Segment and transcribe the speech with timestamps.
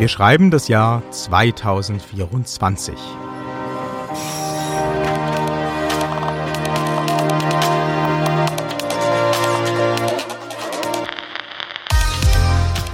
[0.00, 2.94] Wir schreiben das Jahr 2024.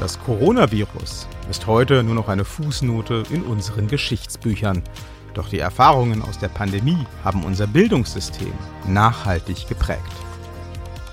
[0.00, 4.82] Das Coronavirus ist heute nur noch eine Fußnote in unseren Geschichtsbüchern.
[5.32, 8.52] Doch die Erfahrungen aus der Pandemie haben unser Bildungssystem
[8.88, 10.00] nachhaltig geprägt.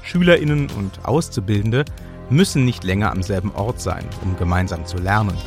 [0.02, 1.86] Schülerinnen und Auszubildende
[2.32, 5.38] müssen nicht länger am selben Ort sein, um gemeinsam zu lernen.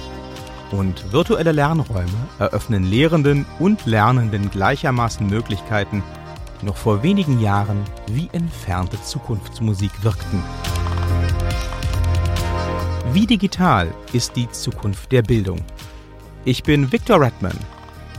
[0.70, 6.02] Und virtuelle Lernräume eröffnen Lehrenden und Lernenden gleichermaßen Möglichkeiten,
[6.60, 10.42] die noch vor wenigen Jahren wie entfernte Zukunftsmusik wirkten.
[13.12, 15.60] Wie digital ist die Zukunft der Bildung?
[16.44, 17.56] Ich bin Victor Redman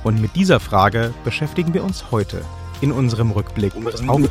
[0.04, 2.42] und mit dieser Frage beschäftigen wir uns heute
[2.82, 4.30] in unserem Rückblick auf morgen.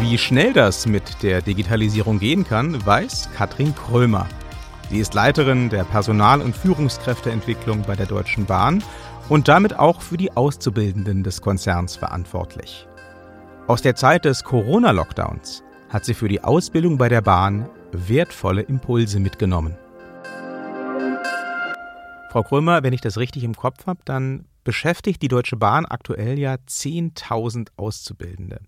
[0.00, 4.26] Wie schnell das mit der Digitalisierung gehen kann, weiß Katrin Krömer.
[4.88, 8.82] Sie ist Leiterin der Personal- und Führungskräfteentwicklung bei der Deutschen Bahn
[9.28, 12.88] und damit auch für die Auszubildenden des Konzerns verantwortlich.
[13.68, 19.20] Aus der Zeit des Corona-Lockdowns hat sie für die Ausbildung bei der Bahn wertvolle Impulse
[19.20, 19.76] mitgenommen.
[22.30, 26.38] Frau Krömer, wenn ich das richtig im Kopf habe, dann beschäftigt die Deutsche Bahn aktuell
[26.38, 28.60] ja 10.000 Auszubildende.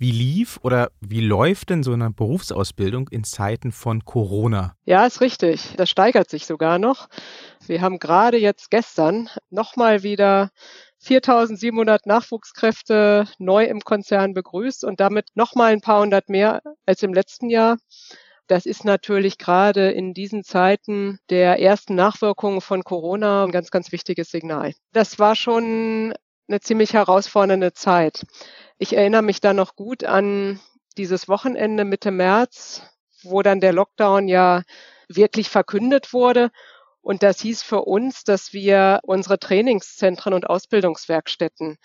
[0.00, 4.74] Wie lief oder wie läuft denn so eine Berufsausbildung in Zeiten von Corona?
[4.86, 5.74] Ja, ist richtig.
[5.76, 7.10] Das steigert sich sogar noch.
[7.66, 10.52] Wir haben gerade jetzt gestern nochmal wieder
[11.00, 17.12] 4700 Nachwuchskräfte neu im Konzern begrüßt und damit nochmal ein paar hundert mehr als im
[17.12, 17.76] letzten Jahr.
[18.46, 23.92] Das ist natürlich gerade in diesen Zeiten der ersten Nachwirkungen von Corona ein ganz, ganz
[23.92, 24.72] wichtiges Signal.
[24.94, 26.14] Das war schon
[26.48, 28.24] eine ziemlich herausfordernde Zeit.
[28.82, 30.58] Ich erinnere mich da noch gut an
[30.96, 32.82] dieses Wochenende Mitte März,
[33.22, 34.62] wo dann der Lockdown ja
[35.06, 36.50] wirklich verkündet wurde.
[37.02, 41.76] Und das hieß für uns, dass wir unsere Trainingszentren und Ausbildungswerkstätten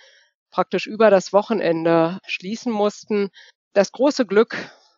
[0.52, 3.30] praktisch über das Wochenende schließen mussten.
[3.74, 4.56] Das große Glück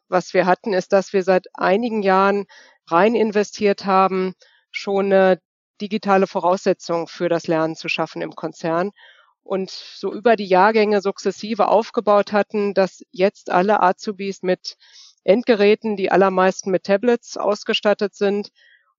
[0.09, 2.45] was wir hatten, ist, dass wir seit einigen Jahren
[2.87, 4.35] rein investiert haben,
[4.71, 5.41] schon eine
[5.81, 8.91] digitale Voraussetzung für das Lernen zu schaffen im Konzern
[9.47, 14.75] und so über die Jahrgänge sukzessive aufgebaut hatten, dass jetzt alle Azubis mit
[15.23, 18.49] Endgeräten, die allermeisten mit Tablets ausgestattet sind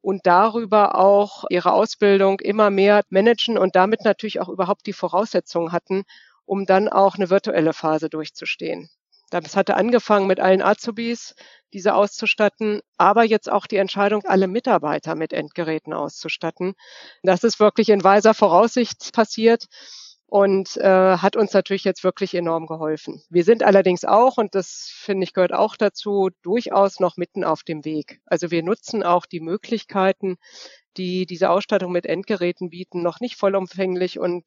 [0.00, 5.72] und darüber auch ihre Ausbildung immer mehr managen und damit natürlich auch überhaupt die Voraussetzungen
[5.72, 6.04] hatten,
[6.47, 8.88] um dann auch eine virtuelle Phase durchzustehen.
[9.30, 11.34] Das hatte angefangen mit allen Azubis,
[11.75, 16.72] diese auszustatten, aber jetzt auch die Entscheidung, alle Mitarbeiter mit Endgeräten auszustatten.
[17.22, 19.66] Das ist wirklich in weiser Voraussicht passiert
[20.28, 23.22] und äh, hat uns natürlich jetzt wirklich enorm geholfen.
[23.31, 27.62] Wir sind allerdings auch, und das finde ich gehört auch dazu, durchaus noch mitten auf
[27.62, 28.21] dem Weg.
[28.27, 30.37] Also wir nutzen auch die Möglichkeiten,
[30.99, 34.44] die diese Ausstattung mit Endgeräten bieten, noch nicht vollumfänglich und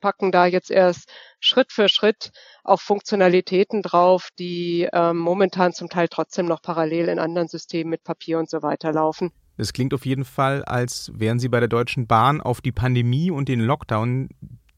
[0.00, 1.10] packen da jetzt erst
[1.40, 2.30] Schritt für Schritt
[2.62, 8.04] auf Funktionalitäten drauf, die ähm, momentan zum Teil trotzdem noch parallel in anderen Systemen mit
[8.04, 9.32] Papier und so weiter laufen.
[9.56, 13.30] Es klingt auf jeden Fall, als wären Sie bei der Deutschen Bahn auf die Pandemie
[13.30, 14.28] und den Lockdown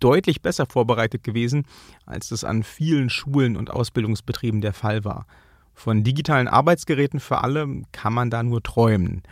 [0.00, 1.64] deutlich besser vorbereitet gewesen,
[2.06, 5.26] als das an vielen Schulen und Ausbildungsbetrieben der Fall war.
[5.74, 9.22] Von digitalen Arbeitsgeräten für alle kann man da nur träumen.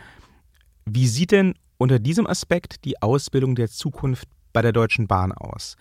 [0.85, 5.75] Wie sieht denn unter diesem Aspekt die Ausbildung der Zukunft bei der Deutschen Bahn aus?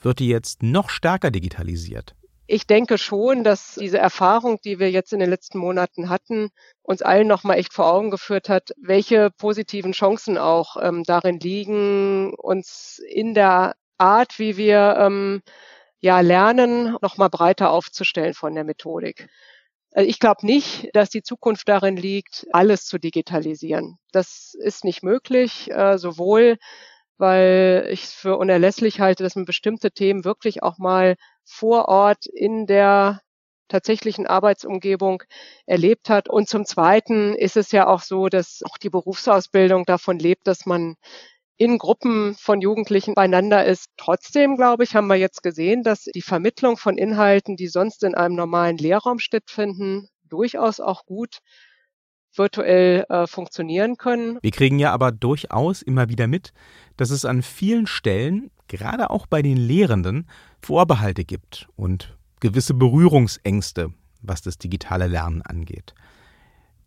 [0.00, 2.14] Wird die jetzt noch stärker digitalisiert?
[2.52, 6.50] Ich denke schon, dass diese Erfahrung, die wir jetzt in den letzten Monaten hatten,
[6.82, 12.34] uns allen nochmal echt vor Augen geführt hat, welche positiven Chancen auch ähm, darin liegen,
[12.34, 15.42] uns in der Art, wie wir ähm,
[16.00, 19.28] ja lernen, nochmal breiter aufzustellen von der Methodik.
[19.92, 23.98] Also ich glaube nicht, dass die Zukunft darin liegt, alles zu digitalisieren.
[24.12, 26.58] Das ist nicht möglich, äh, sowohl
[27.20, 32.26] weil ich es für unerlässlich halte, dass man bestimmte Themen wirklich auch mal vor Ort
[32.26, 33.20] in der
[33.68, 35.22] tatsächlichen Arbeitsumgebung
[35.66, 36.28] erlebt hat.
[36.30, 40.66] Und zum Zweiten ist es ja auch so, dass auch die Berufsausbildung davon lebt, dass
[40.66, 40.96] man
[41.60, 43.90] in Gruppen von Jugendlichen beieinander ist.
[43.98, 48.14] Trotzdem, glaube ich, haben wir jetzt gesehen, dass die Vermittlung von Inhalten, die sonst in
[48.14, 51.40] einem normalen Lehrraum stattfinden, durchaus auch gut
[52.34, 54.38] virtuell äh, funktionieren können.
[54.40, 56.54] Wir kriegen ja aber durchaus immer wieder mit,
[56.96, 60.30] dass es an vielen Stellen, gerade auch bei den Lehrenden,
[60.62, 63.92] Vorbehalte gibt und gewisse Berührungsängste,
[64.22, 65.94] was das digitale Lernen angeht.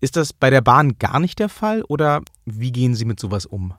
[0.02, 3.46] Ist das bei der Bahn gar nicht der Fall oder wie gehen Sie mit sowas
[3.46, 3.76] um?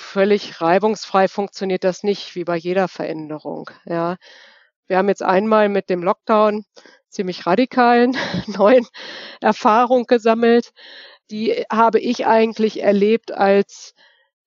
[0.00, 3.68] Völlig reibungsfrei funktioniert das nicht, wie bei jeder Veränderung.
[3.84, 4.16] Ja.
[4.86, 6.64] Wir haben jetzt einmal mit dem Lockdown
[7.08, 8.16] ziemlich radikalen
[8.46, 8.86] neuen
[9.40, 10.70] Erfahrung gesammelt.
[11.30, 13.94] Die habe ich eigentlich erlebt als,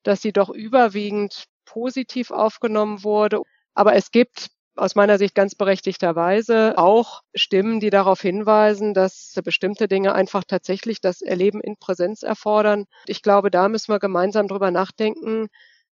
[0.03, 3.41] dass sie doch überwiegend positiv aufgenommen wurde.
[3.73, 9.87] Aber es gibt aus meiner Sicht ganz berechtigterweise auch Stimmen, die darauf hinweisen, dass bestimmte
[9.87, 12.85] Dinge einfach tatsächlich das Erleben in Präsenz erfordern.
[13.05, 15.47] Ich glaube, da müssen wir gemeinsam drüber nachdenken,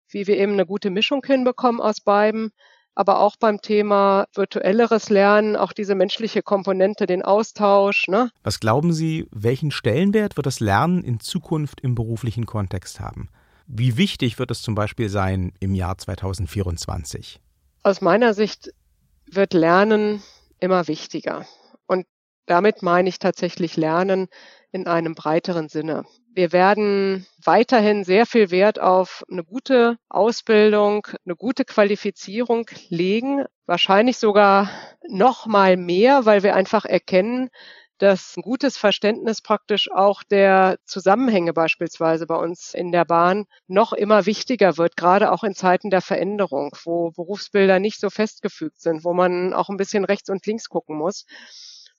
[0.08, 2.50] wie wir eben eine gute Mischung hinbekommen aus beiden.
[2.94, 8.08] Aber auch beim Thema virtuelleres Lernen, auch diese menschliche Komponente, den Austausch.
[8.08, 8.30] Ne?
[8.42, 13.28] Was glauben Sie, welchen Stellenwert wird das Lernen in Zukunft im beruflichen Kontext haben?
[13.66, 17.40] Wie wichtig wird es zum Beispiel sein im Jahr 2024?
[17.86, 18.72] Aus meiner Sicht
[19.30, 20.20] wird Lernen
[20.58, 21.46] immer wichtiger.
[21.86, 22.04] Und
[22.44, 24.26] damit meine ich tatsächlich Lernen
[24.72, 26.04] in einem breiteren Sinne.
[26.34, 34.18] Wir werden weiterhin sehr viel Wert auf eine gute Ausbildung, eine gute Qualifizierung legen, wahrscheinlich
[34.18, 34.68] sogar
[35.08, 37.50] noch mal mehr, weil wir einfach erkennen,
[37.98, 43.92] dass ein gutes Verständnis praktisch auch der Zusammenhänge beispielsweise bei uns in der Bahn noch
[43.92, 49.04] immer wichtiger wird, gerade auch in Zeiten der Veränderung, wo Berufsbilder nicht so festgefügt sind,
[49.04, 51.24] wo man auch ein bisschen rechts und links gucken muss.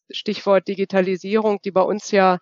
[0.10, 2.40] Stichwort Digitalisierung, die bei uns ja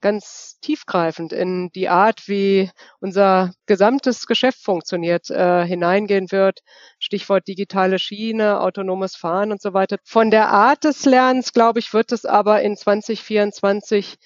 [0.00, 2.70] ganz tiefgreifend in die Art, wie
[3.00, 6.60] unser gesamtes Geschäft funktioniert, äh, hineingehen wird.
[6.98, 9.96] Stichwort digitale Schiene, autonomes Fahren und so weiter.
[10.04, 14.16] Von der Art des Lernens, glaube ich, wird es aber in 2024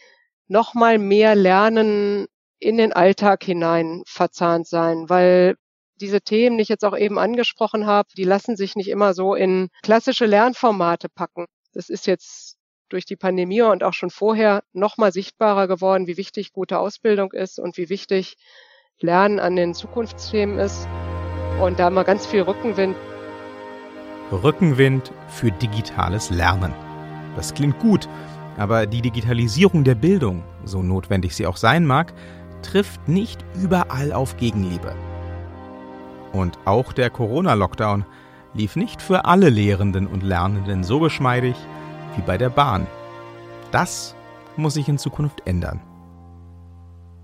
[0.48, 2.26] noch mal mehr Lernen
[2.58, 5.56] in den Alltag hinein verzahnt sein, weil
[6.00, 9.34] diese Themen, die ich jetzt auch eben angesprochen habe, die lassen sich nicht immer so
[9.34, 11.46] in klassische Lernformate packen.
[11.72, 12.49] Das ist jetzt
[12.90, 17.32] durch die Pandemie und auch schon vorher noch mal sichtbarer geworden, wie wichtig gute Ausbildung
[17.32, 18.36] ist und wie wichtig
[19.00, 20.86] Lernen an den Zukunftsthemen ist.
[21.60, 22.96] Und da mal ganz viel Rückenwind.
[24.30, 26.74] Rückenwind für digitales Lernen.
[27.36, 28.08] Das klingt gut,
[28.56, 32.12] aber die Digitalisierung der Bildung, so notwendig sie auch sein mag,
[32.62, 34.94] trifft nicht überall auf Gegenliebe.
[36.32, 38.04] Und auch der Corona-Lockdown
[38.54, 41.56] lief nicht für alle Lehrenden und Lernenden so geschmeidig,
[42.16, 42.86] wie bei der Bahn.
[43.70, 44.14] Das
[44.56, 45.80] muss sich in Zukunft ändern.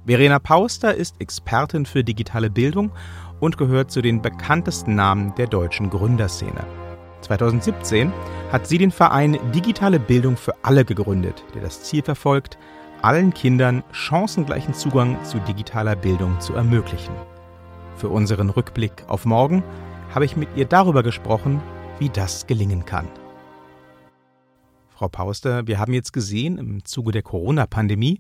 [0.06, 2.92] Verena Pauster ist Expertin für digitale Bildung
[3.40, 6.64] und gehört zu den bekanntesten Namen der deutschen Gründerszene.
[7.22, 8.12] 2017
[8.52, 12.56] hat sie den Verein Digitale Bildung für alle gegründet, der das Ziel verfolgt,
[13.02, 17.14] allen Kindern chancengleichen Zugang zu digitaler Bildung zu ermöglichen.
[17.96, 19.64] Für unseren Rückblick auf morgen
[20.14, 21.60] habe ich mit ihr darüber gesprochen,
[21.98, 23.08] wie das gelingen kann.
[24.96, 28.18] Frau Pauster, wir haben jetzt gesehen im Zuge der Corona-Pandemie,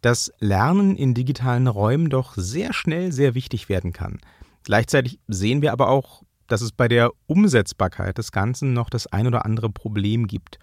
[0.00, 4.18] dass Lernen in digitalen Räumen doch sehr schnell sehr wichtig werden kann.
[4.64, 9.28] Gleichzeitig sehen wir aber auch, dass es bei der Umsetzbarkeit des Ganzen noch das ein
[9.28, 10.58] oder andere Problem gibt.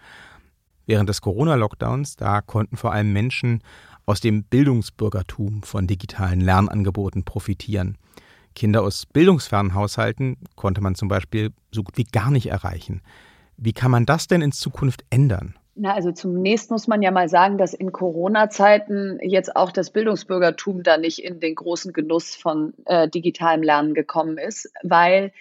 [0.86, 3.64] Während des Corona-Lockdowns, da konnten vor allem Menschen
[4.06, 7.98] aus dem Bildungsbürgertum von digitalen Lernangeboten profitieren.
[8.54, 13.02] Kinder aus bildungsfernen Haushalten konnte man zum Beispiel so gut wie gar nicht erreichen.
[13.58, 15.56] Wie kann man das denn in Zukunft ändern?
[15.80, 20.82] Na, also zunächst muss man ja mal sagen, dass in Corona-Zeiten jetzt auch das Bildungsbürgertum
[20.82, 25.32] da nicht in den großen Genuss von äh, digitalem Lernen gekommen ist, weil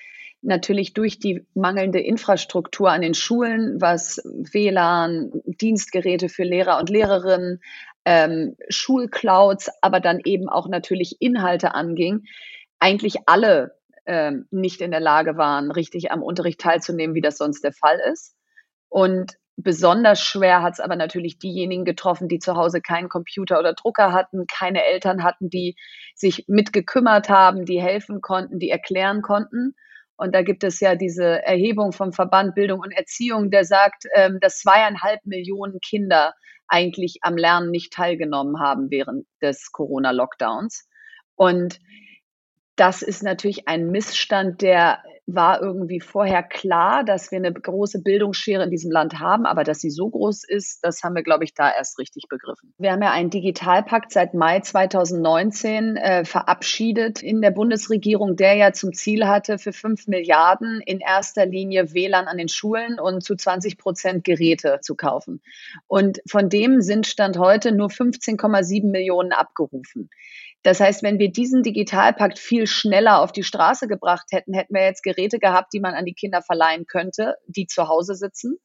[0.42, 7.60] natürlich durch die mangelnde Infrastruktur an den Schulen, was WLAN, Dienstgeräte für Lehrer und Lehrerinnen,
[8.04, 12.24] ähm, Schulclouds, aber dann eben auch natürlich Inhalte anging,
[12.78, 13.74] eigentlich alle
[14.06, 17.98] ähm, nicht in der Lage waren, richtig am Unterricht teilzunehmen, wie das sonst der Fall
[18.12, 18.34] ist.
[18.88, 23.74] Und besonders schwer hat es aber natürlich diejenigen getroffen, die zu Hause keinen Computer oder
[23.74, 25.76] Drucker hatten, keine Eltern hatten, die
[26.14, 29.74] sich mitgekümmert haben, die helfen konnten, die erklären konnten.
[30.16, 34.38] Und da gibt es ja diese Erhebung vom Verband Bildung und Erziehung, der sagt, ähm,
[34.40, 36.32] dass zweieinhalb Millionen Kinder
[36.68, 40.88] eigentlich am Lernen nicht teilgenommen haben während des Corona-Lockdowns.
[41.34, 41.78] Und
[42.76, 48.62] das ist natürlich ein Missstand, der war irgendwie vorher klar, dass wir eine große Bildungsschere
[48.62, 51.52] in diesem Land haben, aber dass sie so groß ist, das haben wir, glaube ich,
[51.52, 52.72] da erst richtig begriffen.
[52.78, 58.72] Wir haben ja einen Digitalpakt seit Mai 2019 äh, verabschiedet in der Bundesregierung, der ja
[58.72, 63.34] zum Ziel hatte, für fünf Milliarden in erster Linie WLAN an den Schulen und zu
[63.34, 65.42] 20 Prozent Geräte zu kaufen.
[65.88, 70.08] Und von dem sind Stand heute nur 15,7 Millionen abgerufen.
[70.66, 74.82] Das heißt, wenn wir diesen Digitalpakt viel schneller auf die Straße gebracht hätten, hätten wir
[74.82, 78.56] jetzt Geräte gehabt, die man an die Kinder verleihen könnte, die zu Hause sitzen.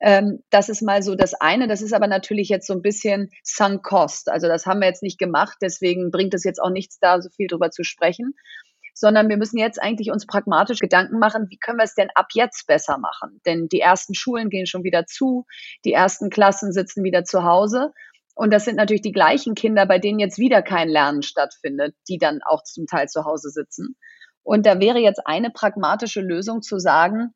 [0.00, 1.68] Ähm, das ist mal so das eine.
[1.68, 4.30] Das ist aber natürlich jetzt so ein bisschen sunk cost.
[4.30, 5.58] Also das haben wir jetzt nicht gemacht.
[5.60, 8.32] Deswegen bringt es jetzt auch nichts, da so viel drüber zu sprechen.
[8.94, 12.28] sondern wir müssen jetzt eigentlich uns pragmatisch Gedanken machen, wie können wir es denn ab
[12.32, 13.40] jetzt besser machen?
[13.44, 15.44] Denn die ersten Schulen gehen schon wieder zu,
[15.84, 17.92] die ersten Klassen sitzen wieder zu Hause.
[18.34, 22.18] Und das sind natürlich die gleichen Kinder, bei denen jetzt wieder kein Lernen stattfindet, die
[22.18, 23.96] dann auch zum Teil zu Hause sitzen.
[24.42, 27.34] Und da wäre jetzt eine pragmatische Lösung zu sagen,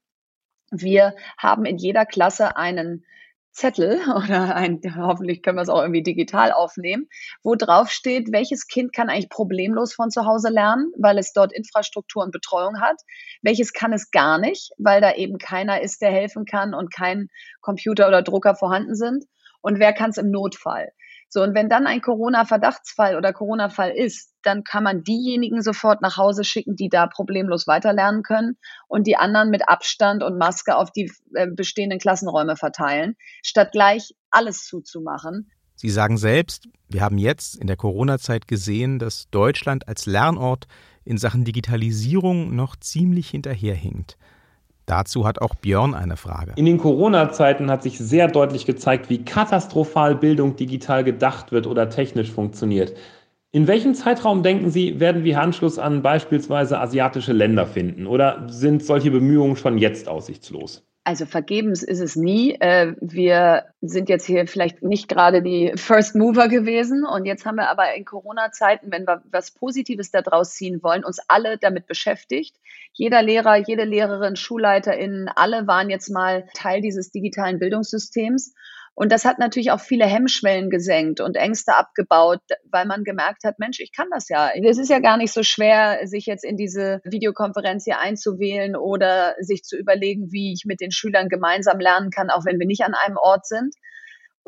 [0.71, 3.05] wir haben in jeder Klasse einen
[3.53, 7.09] Zettel oder ein, hoffentlich können wir es auch irgendwie digital aufnehmen,
[7.43, 11.53] wo drauf steht, welches Kind kann eigentlich problemlos von zu Hause lernen, weil es dort
[11.53, 12.97] Infrastruktur und Betreuung hat,
[13.43, 17.29] welches kann es gar nicht, weil da eben keiner ist, der helfen kann und kein
[17.61, 19.25] Computer oder Drucker vorhanden sind
[19.67, 20.93] und wer kann es im Notfall.
[21.29, 26.17] So, und wenn dann ein Corona-Verdachtsfall oder Corona-Fall ist, dann kann man diejenigen sofort nach
[26.17, 30.93] Hause schicken, die da problemlos weiterlernen können und die anderen mit Abstand und Maske auf
[30.93, 35.51] die äh, bestehenden Klassenräume verteilen, statt gleich alles zuzumachen.
[35.75, 40.69] Sie sagen selbst, wir haben jetzt in der Corona-Zeit gesehen, dass Deutschland als Lernort
[41.05, 44.17] in Sachen Digitalisierung noch ziemlich hinterherhinkt.
[44.87, 46.53] Dazu hat auch Björn eine Frage.
[46.55, 51.91] In den Corona-Zeiten hat sich sehr deutlich gezeigt, wie katastrophal Bildung digital gedacht wird oder
[51.91, 52.95] technisch funktioniert.
[53.51, 58.07] In welchem Zeitraum denken Sie, werden wir Anschluss an beispielsweise asiatische Länder finden?
[58.07, 60.87] Oder sind solche Bemühungen schon jetzt aussichtslos?
[61.07, 62.57] Also vergebens ist es nie.
[62.59, 67.55] Äh, wir sind jetzt hier vielleicht nicht gerade die First Mover gewesen und jetzt haben
[67.55, 72.57] wir aber in Corona-Zeiten, wenn wir was Positives daraus ziehen wollen, uns alle damit beschäftigt.
[72.93, 78.53] Jeder Lehrer, jede Lehrerin, SchulleiterInnen, alle waren jetzt mal Teil dieses digitalen Bildungssystems
[78.99, 83.59] und das hat natürlich auch viele Hemmschwellen gesenkt und Ängste abgebaut, weil man gemerkt hat,
[83.59, 84.51] Mensch, ich kann das ja.
[84.55, 89.35] Es ist ja gar nicht so schwer, sich jetzt in diese Videokonferenz hier einzuwählen oder
[89.39, 92.85] sich zu überlegen, wie ich mit den Schülern gemeinsam lernen kann, auch wenn wir nicht
[92.85, 93.75] an einem Ort sind.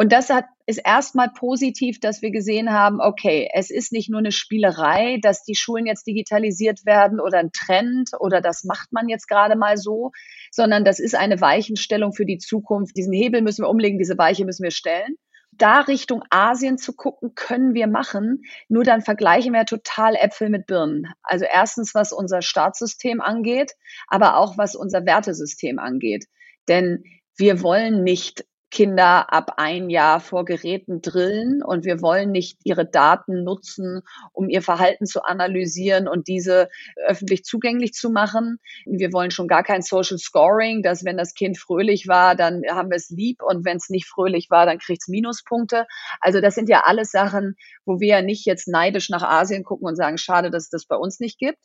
[0.01, 4.21] Und das hat, ist erstmal positiv, dass wir gesehen haben, okay, es ist nicht nur
[4.21, 9.09] eine Spielerei, dass die Schulen jetzt digitalisiert werden oder ein Trend oder das macht man
[9.09, 10.13] jetzt gerade mal so,
[10.53, 12.97] sondern das ist eine Weichenstellung für die Zukunft.
[12.97, 15.17] Diesen Hebel müssen wir umlegen, diese Weiche müssen wir stellen.
[15.51, 18.43] Da Richtung Asien zu gucken, können wir machen.
[18.69, 21.09] Nur dann vergleichen wir total Äpfel mit Birnen.
[21.25, 23.73] Also erstens, was unser Staatssystem angeht,
[24.07, 26.27] aber auch was unser Wertesystem angeht.
[26.69, 27.03] Denn
[27.37, 32.85] wir wollen nicht Kinder ab ein Jahr vor Geräten drillen und wir wollen nicht ihre
[32.85, 36.69] Daten nutzen, um ihr Verhalten zu analysieren und diese
[37.07, 38.59] öffentlich zugänglich zu machen.
[38.85, 42.91] Wir wollen schon gar kein Social Scoring, dass wenn das Kind fröhlich war, dann haben
[42.91, 45.87] wir es lieb und wenn es nicht fröhlich war, dann kriegt es Minuspunkte.
[46.21, 47.57] Also das sind ja alles Sachen,
[47.87, 50.85] wo wir ja nicht jetzt neidisch nach Asien gucken und sagen, schade, dass es das
[50.85, 51.59] bei uns nicht gibt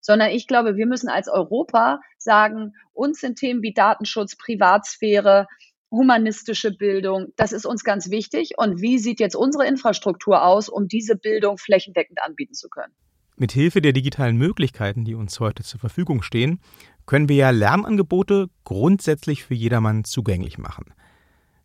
[0.00, 5.46] sondern ich glaube, wir müssen als Europa sagen, uns sind Themen wie Datenschutz, Privatsphäre,
[5.90, 8.52] humanistische Bildung, das ist uns ganz wichtig.
[8.56, 12.92] Und wie sieht jetzt unsere Infrastruktur aus, um diese Bildung flächendeckend anbieten zu können?
[13.36, 16.60] Mit Hilfe der digitalen Möglichkeiten, die uns heute zur Verfügung stehen,
[17.06, 20.92] können wir ja Lernangebote grundsätzlich für jedermann zugänglich machen.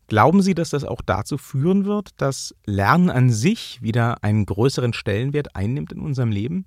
[0.08, 4.94] Glauben Sie, dass das auch dazu führen wird, dass Lernen an sich wieder einen größeren
[4.94, 6.66] Stellenwert einnimmt in unserem Leben?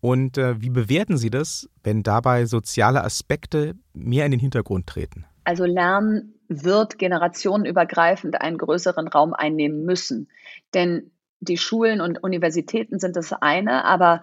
[0.00, 5.24] Und äh, wie bewerten Sie das, wenn dabei soziale Aspekte mehr in den Hintergrund treten?
[5.44, 10.28] Also Lernen wird generationenübergreifend einen größeren Raum einnehmen müssen.
[10.74, 11.10] Denn
[11.40, 14.22] die Schulen und Universitäten sind das eine, aber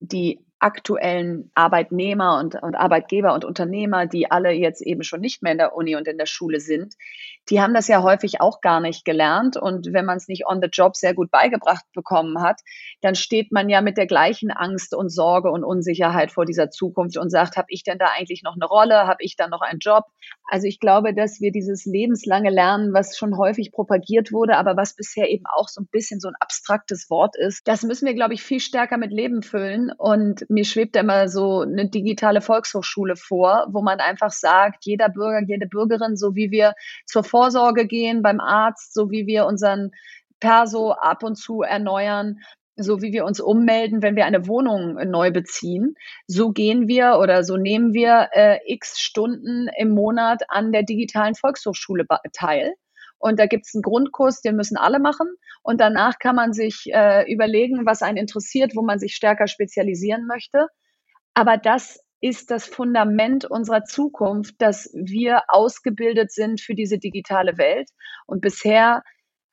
[0.00, 5.52] die aktuellen Arbeitnehmer und, und Arbeitgeber und Unternehmer, die alle jetzt eben schon nicht mehr
[5.52, 6.94] in der Uni und in der Schule sind,
[7.50, 9.56] die haben das ja häufig auch gar nicht gelernt.
[9.56, 12.60] Und wenn man es nicht on the job sehr gut beigebracht bekommen hat,
[13.02, 17.16] dann steht man ja mit der gleichen Angst und Sorge und Unsicherheit vor dieser Zukunft
[17.16, 19.06] und sagt, habe ich denn da eigentlich noch eine Rolle?
[19.06, 20.04] Habe ich dann noch einen Job?
[20.48, 24.94] Also ich glaube, dass wir dieses lebenslange Lernen, was schon häufig propagiert wurde, aber was
[24.94, 28.34] bisher eben auch so ein bisschen so ein abstraktes Wort ist, das müssen wir, glaube
[28.34, 29.92] ich, viel stärker mit Leben füllen.
[29.96, 35.42] Und mir schwebt immer so eine digitale Volkshochschule vor, wo man einfach sagt, jeder Bürger,
[35.46, 36.74] jede Bürgerin, so wie wir
[37.06, 39.90] zur Vorsorge gehen beim Arzt, so wie wir unseren
[40.40, 42.38] Perso ab und zu erneuern,
[42.76, 47.44] so wie wir uns ummelden, wenn wir eine Wohnung neu beziehen, so gehen wir oder
[47.44, 52.72] so nehmen wir äh, x Stunden im Monat an der digitalen Volkshochschule teil.
[53.18, 55.28] Und da gibt es einen Grundkurs, den müssen alle machen.
[55.62, 60.26] Und danach kann man sich äh, überlegen, was einen interessiert, wo man sich stärker spezialisieren
[60.26, 60.68] möchte.
[61.34, 67.88] Aber das ist das Fundament unserer Zukunft, dass wir ausgebildet sind für diese digitale Welt.
[68.26, 69.02] Und bisher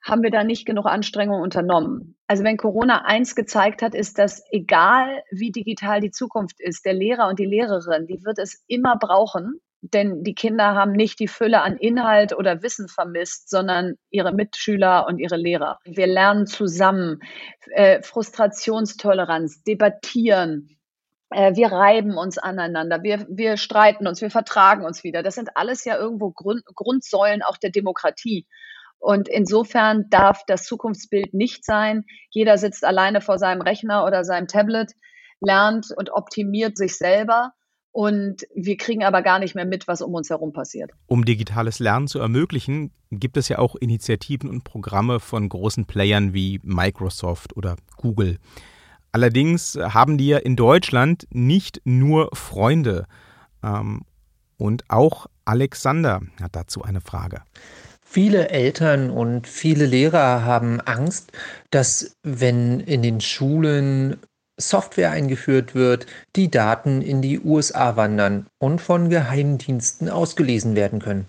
[0.04, 2.18] haben wir da nicht genug Anstrengungen unternommen.
[2.28, 6.94] Also wenn Corona eins gezeigt hat, ist, dass egal wie digital die Zukunft ist, der
[6.94, 11.28] Lehrer und die Lehrerin, die wird es immer brauchen denn die Kinder haben nicht die
[11.28, 15.80] Fülle an Inhalt oder Wissen vermisst, sondern ihre Mitschüler und ihre Lehrer.
[15.84, 17.20] Wir lernen zusammen,
[17.72, 20.70] äh, Frustrationstoleranz, debattieren,
[21.34, 25.24] wir reiben uns aneinander, wir, wir streiten uns, wir vertragen uns wieder.
[25.24, 28.48] Das sind alles ja irgendwo Grund, Grundsäulen auch der Demokratie.
[29.00, 34.48] Und insofern darf das Zukunftsbild nicht sein, jeder sitzt alleine vor seinem Rechner oder seinem
[34.48, 34.94] Tablet,
[35.42, 37.52] lernt und optimiert sich selber.
[37.92, 40.92] Und wir kriegen aber gar nicht mehr mit, was um uns herum passiert.
[41.06, 46.34] Um digitales Lernen zu ermöglichen, gibt es ja auch Initiativen und Programme von großen Playern
[46.34, 48.40] wie Microsoft oder Google.
[49.14, 53.06] Allerdings haben die ja in Deutschland nicht nur Freunde.
[53.64, 54.02] Ähm,
[54.58, 57.42] und auch Alexander hat dazu eine Frage.
[58.04, 61.32] Viele Eltern und viele Lehrer haben Angst,
[61.72, 64.18] dass wenn in den Schulen
[64.60, 66.06] Software eingeführt wird,
[66.36, 71.28] die Daten in die USA wandern und von Geheimdiensten ausgelesen werden können.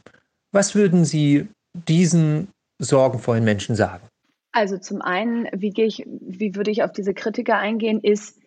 [0.53, 2.49] Was würden Sie diesen
[2.79, 4.07] sorgenvollen Menschen sagen?
[4.54, 8.40] Also zum einen, wie gehe ich, wie würde ich auf diese Kritiker eingehen, ist,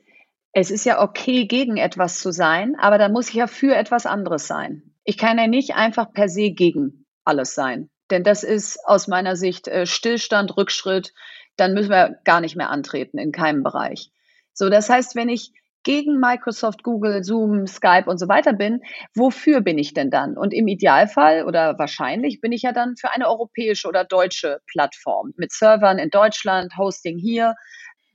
[0.54, 4.06] es ist ja okay, gegen etwas zu sein, aber dann muss ich ja für etwas
[4.06, 4.94] anderes sein.
[5.04, 7.90] Ich kann ja nicht einfach per se gegen alles sein.
[8.10, 11.14] Denn das ist aus meiner Sicht äh, Stillstand, Rückschritt.
[11.58, 14.10] Dann müssen wir gar nicht mehr antreten in keinem Bereich.
[14.54, 15.52] So, das heißt, wenn ich
[15.88, 18.82] gegen Microsoft, Google, Zoom, Skype und so weiter bin,
[19.16, 20.36] wofür bin ich denn dann?
[20.36, 25.32] Und im Idealfall oder wahrscheinlich bin ich ja dann für eine europäische oder deutsche Plattform
[25.38, 27.56] mit Servern in Deutschland, Hosting hier.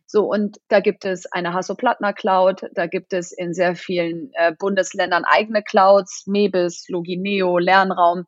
[0.07, 4.53] So, und da gibt es eine Hasso-Plattner Cloud, da gibt es in sehr vielen äh,
[4.59, 8.27] Bundesländern eigene Clouds, Mebis, Logineo, Lernraum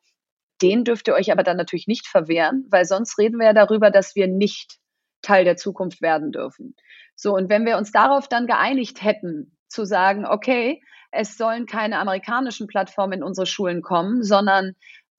[0.63, 3.91] den dürft ihr euch aber dann natürlich nicht verwehren, weil sonst reden wir ja darüber,
[3.91, 4.79] dass wir nicht
[5.21, 6.77] Teil der Zukunft werden dürfen.
[7.17, 11.99] So, und wenn wir uns darauf dann geeinigt hätten, zu sagen, okay, es sollen keine
[11.99, 14.73] amerikanischen Plattformen in unsere Schulen kommen, sondern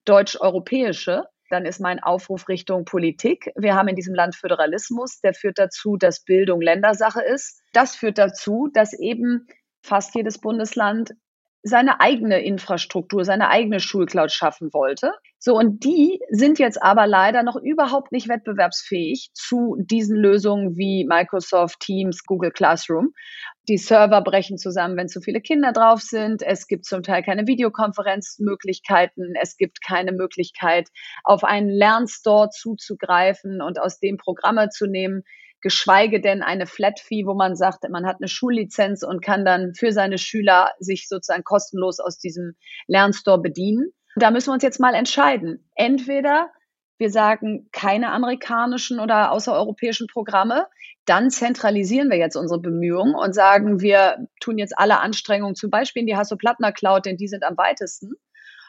[0.05, 3.51] deutsch-europäische, dann ist mein Aufruf Richtung Politik.
[3.55, 7.61] Wir haben in diesem Land Föderalismus, der führt dazu, dass Bildung Ländersache ist.
[7.71, 9.47] Das führt dazu, dass eben
[9.81, 11.13] fast jedes Bundesland
[11.67, 15.13] seine eigene Infrastruktur, seine eigene Schulcloud schaffen wollte.
[15.39, 21.05] So, und die sind jetzt aber leider noch überhaupt nicht wettbewerbsfähig zu diesen Lösungen wie
[21.05, 23.13] Microsoft Teams, Google Classroom.
[23.67, 26.43] Die Server brechen zusammen, wenn zu viele Kinder drauf sind.
[26.43, 29.33] Es gibt zum Teil keine Videokonferenzmöglichkeiten.
[29.41, 30.89] Es gibt keine Möglichkeit,
[31.23, 35.23] auf einen Lernstore zuzugreifen und aus dem Programme zu nehmen
[35.65, 39.73] geschweige denn eine Flat Fee, wo man sagt, man hat eine Schullizenz und kann dann
[39.73, 42.53] für seine Schüler sich sozusagen kostenlos aus diesem
[42.85, 43.87] Lernstore bedienen.
[44.15, 45.67] Da müssen wir uns jetzt mal entscheiden.
[45.73, 46.51] Entweder
[46.99, 50.67] wir sagen keine amerikanischen oder außereuropäischen Programme,
[51.05, 56.01] dann zentralisieren wir jetzt unsere Bemühungen und sagen, wir tun jetzt alle Anstrengungen zum Beispiel
[56.01, 58.11] in die Hasso-Plattner Cloud, denn die sind am weitesten.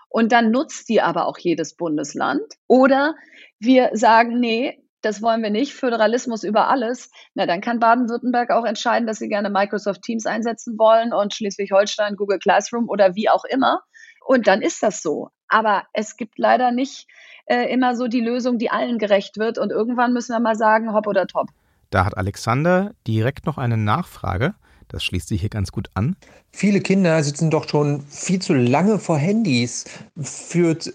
[0.09, 2.40] Und dann nutzt die aber auch jedes Bundesland.
[2.66, 3.16] Oder
[3.59, 8.64] wir sagen, nee, das wollen wir nicht, Föderalismus über alles, na dann kann Baden-Württemberg auch
[8.64, 13.44] entscheiden, dass sie gerne Microsoft Teams einsetzen wollen und Schleswig-Holstein Google Classroom oder wie auch
[13.44, 13.82] immer.
[14.26, 15.30] Und dann ist das so.
[15.48, 17.06] Aber es gibt leider nicht
[17.46, 19.58] äh, immer so die Lösung, die allen gerecht wird.
[19.58, 21.50] Und irgendwann müssen wir mal sagen, hopp oder top.
[21.90, 24.56] Da hat Alexander direkt noch eine Nachfrage.
[24.88, 26.16] Das schließt sich hier ganz gut an.
[26.53, 29.85] Viele Kinder sitzen doch schon viel zu lange vor Handys.
[30.20, 30.92] Führt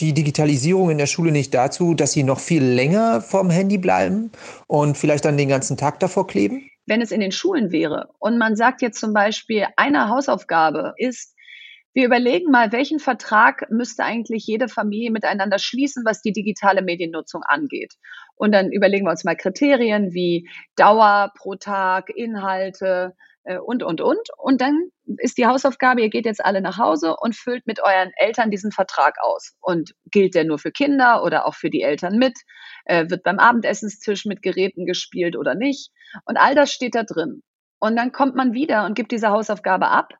[0.00, 4.30] die Digitalisierung in der Schule nicht dazu, dass sie noch viel länger vorm Handy bleiben
[4.68, 6.68] und vielleicht dann den ganzen Tag davor kleben?
[6.86, 11.34] Wenn es in den Schulen wäre und man sagt jetzt zum Beispiel, eine Hausaufgabe ist,
[11.94, 17.42] wir überlegen mal, welchen Vertrag müsste eigentlich jede Familie miteinander schließen, was die digitale Mediennutzung
[17.42, 17.94] angeht.
[18.34, 24.28] Und dann überlegen wir uns mal Kriterien wie Dauer pro Tag, Inhalte, und, und, und.
[24.36, 28.12] Und dann ist die Hausaufgabe, ihr geht jetzt alle nach Hause und füllt mit euren
[28.16, 29.56] Eltern diesen Vertrag aus.
[29.60, 32.38] Und gilt der nur für Kinder oder auch für die Eltern mit?
[32.84, 35.90] Äh, wird beim Abendessenstisch mit Geräten gespielt oder nicht?
[36.24, 37.42] Und all das steht da drin.
[37.80, 40.12] Und dann kommt man wieder und gibt diese Hausaufgabe ab.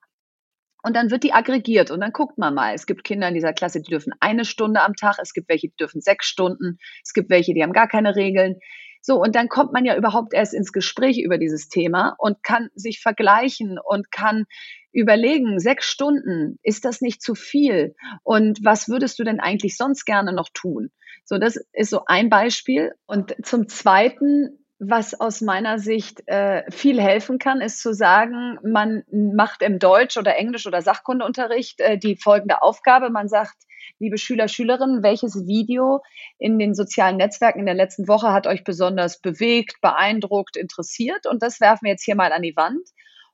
[0.83, 2.75] Und dann wird die aggregiert und dann guckt man mal.
[2.75, 5.69] Es gibt Kinder in dieser Klasse, die dürfen eine Stunde am Tag, es gibt welche,
[5.69, 8.57] die dürfen sechs Stunden, es gibt welche, die haben gar keine Regeln.
[9.05, 12.71] So, und dann kommt man ja überhaupt erst ins Gespräch über dieses Thema und kann
[12.75, 14.45] sich vergleichen und kann
[14.93, 17.95] überlegen, sechs Stunden, ist das nicht zu viel?
[18.23, 20.91] Und was würdest du denn eigentlich sonst gerne noch tun?
[21.25, 22.93] So, das ist so ein Beispiel.
[23.07, 29.05] Und zum Zweiten, was aus meiner Sicht äh, viel helfen kann, ist zu sagen, man
[29.13, 33.09] macht im Deutsch oder Englisch oder Sachkundeunterricht äh, die folgende Aufgabe.
[33.09, 33.55] Man sagt,
[34.01, 36.03] liebe Schüler, Schülerinnen, welches Video
[36.39, 41.27] in den sozialen Netzwerken in der letzten Woche hat euch besonders bewegt, beeindruckt, interessiert?
[41.27, 42.89] Und das werfen wir jetzt hier mal an die Wand.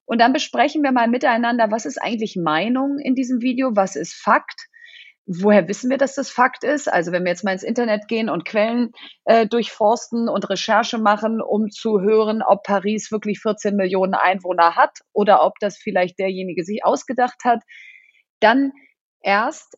[0.04, 4.12] Und dann besprechen wir mal miteinander, was ist eigentlich Meinung in diesem Video, was ist
[4.12, 4.68] Fakt,
[5.30, 6.90] Woher wissen wir, dass das Fakt ist?
[6.90, 8.92] Also wenn wir jetzt mal ins Internet gehen und Quellen
[9.26, 15.00] äh, durchforsten und Recherche machen, um zu hören, ob Paris wirklich 14 Millionen Einwohner hat
[15.12, 17.62] oder ob das vielleicht derjenige sich ausgedacht hat,
[18.40, 18.72] dann
[19.20, 19.76] erst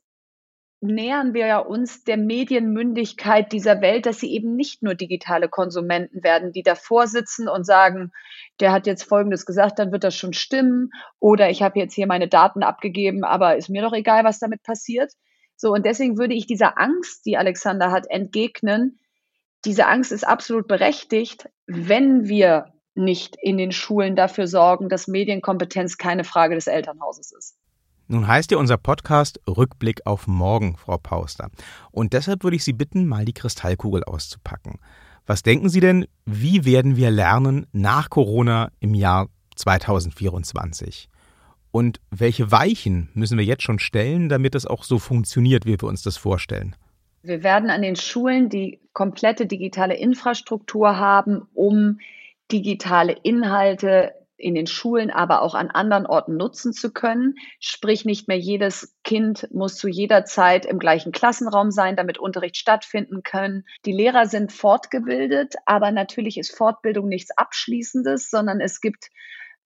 [0.81, 6.53] nähern wir uns der Medienmündigkeit dieser Welt, dass sie eben nicht nur digitale Konsumenten werden,
[6.53, 8.13] die davor sitzen und sagen,
[8.61, 10.91] der hat jetzt Folgendes gesagt, dann wird das schon stimmen.
[11.19, 14.63] Oder ich habe jetzt hier meine Daten abgegeben, aber ist mir doch egal, was damit
[14.63, 15.13] passiert.
[15.61, 18.99] So, und deswegen würde ich dieser Angst, die Alexander hat, entgegnen.
[19.67, 25.99] Diese Angst ist absolut berechtigt, wenn wir nicht in den Schulen dafür sorgen, dass Medienkompetenz
[25.99, 27.59] keine Frage des Elternhauses ist.
[28.09, 31.51] Nun heißt ja unser Podcast Rückblick auf morgen, Frau Pauster.
[31.91, 34.79] Und deshalb würde ich Sie bitten, mal die Kristallkugel auszupacken.
[35.27, 41.11] Was denken Sie denn, wie werden wir lernen nach Corona im Jahr 2024?
[41.73, 45.89] Und welche Weichen müssen wir jetzt schon stellen, damit es auch so funktioniert, wie wir
[45.89, 46.75] uns das vorstellen?
[47.23, 51.99] Wir werden an den Schulen die komplette digitale Infrastruktur haben, um
[52.51, 57.35] digitale Inhalte in den Schulen, aber auch an anderen Orten nutzen zu können.
[57.61, 62.57] Sprich, nicht mehr jedes Kind muss zu jeder Zeit im gleichen Klassenraum sein, damit Unterricht
[62.57, 63.65] stattfinden können.
[63.85, 69.11] Die Lehrer sind fortgebildet, aber natürlich ist Fortbildung nichts Abschließendes, sondern es gibt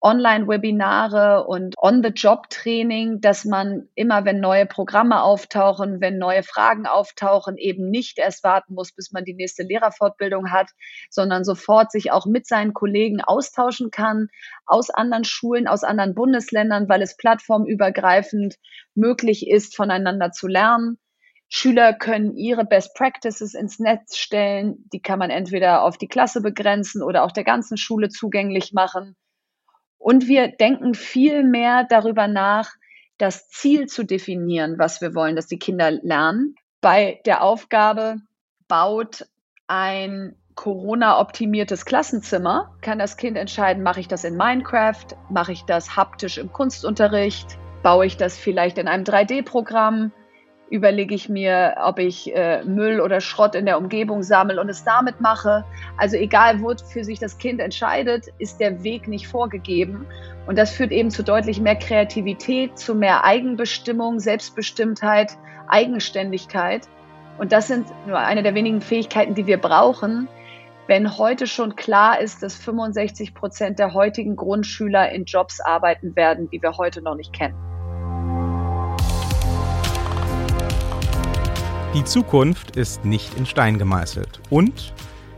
[0.01, 7.89] Online-Webinare und On-the-Job-Training, dass man immer, wenn neue Programme auftauchen, wenn neue Fragen auftauchen, eben
[7.89, 10.71] nicht erst warten muss, bis man die nächste Lehrerfortbildung hat,
[11.09, 14.29] sondern sofort sich auch mit seinen Kollegen austauschen kann
[14.67, 18.57] aus anderen Schulen, aus anderen Bundesländern, weil es plattformübergreifend
[18.95, 20.99] möglich ist, voneinander zu lernen.
[21.49, 24.89] Schüler können ihre Best Practices ins Netz stellen.
[24.93, 29.17] Die kann man entweder auf die Klasse begrenzen oder auch der ganzen Schule zugänglich machen.
[30.05, 32.75] Und wir denken viel mehr darüber nach,
[33.17, 36.57] das Ziel zu definieren, was wir wollen, dass die Kinder lernen.
[36.83, 38.17] Bei der Aufgabe
[38.69, 39.27] baut
[39.67, 45.97] ein Corona-optimiertes Klassenzimmer, kann das Kind entscheiden, mache ich das in Minecraft, mache ich das
[45.97, 50.13] haptisch im Kunstunterricht, baue ich das vielleicht in einem 3D-Programm,
[50.71, 54.85] überlege ich mir, ob ich äh, Müll oder Schrott in der Umgebung sammle und es
[54.85, 55.65] damit mache.
[55.97, 60.07] Also egal, wofür sich das Kind entscheidet, ist der Weg nicht vorgegeben.
[60.47, 65.37] Und das führt eben zu deutlich mehr Kreativität, zu mehr Eigenbestimmung, Selbstbestimmtheit,
[65.69, 66.89] Eigenständigkeit.
[67.39, 70.29] Und das sind nur eine der wenigen Fähigkeiten, die wir brauchen,
[70.87, 76.51] wenn heute schon klar ist, dass 65 Prozent der heutigen Grundschüler in Jobs arbeiten werden,
[76.51, 77.74] die wir heute noch nicht kennen.
[81.95, 84.93] Die Zukunft ist nicht in Stein gemeißelt und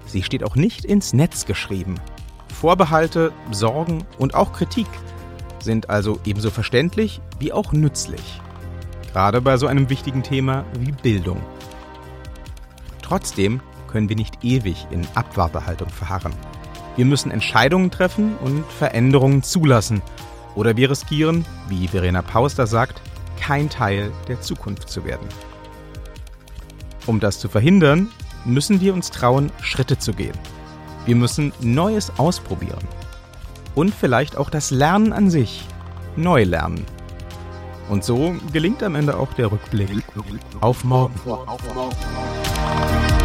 [0.06, 1.96] sie steht auch nicht ins Netz geschrieben.
[2.48, 4.86] Vorbehalte, Sorgen und auch Kritik
[5.58, 8.40] sind also ebenso verständlich wie auch nützlich.
[9.12, 11.42] Gerade bei so einem wichtigen Thema wie Bildung.
[13.02, 16.32] Trotzdem können wir nicht ewig in Abwartehaltung verharren.
[16.96, 20.00] Wir müssen Entscheidungen treffen und Veränderungen zulassen.
[20.54, 23.02] Oder wir riskieren, wie Verena Pauster sagt,
[23.38, 25.28] kein Teil der Zukunft zu werden.
[27.06, 28.08] Um das zu verhindern,
[28.44, 30.36] müssen wir uns trauen, Schritte zu gehen.
[31.04, 32.82] Wir müssen Neues ausprobieren.
[33.74, 35.64] Und vielleicht auch das Lernen an sich
[36.16, 36.84] neu lernen.
[37.88, 40.02] Und so gelingt am Ende auch der Rückblick
[40.60, 41.14] auf morgen.
[41.24, 43.15] Auf morgen.